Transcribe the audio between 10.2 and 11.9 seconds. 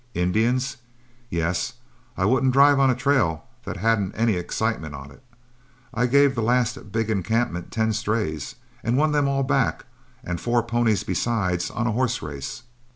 and four ponies besides on